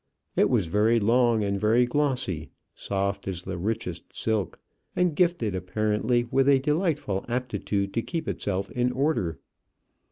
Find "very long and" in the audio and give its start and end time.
0.65-1.59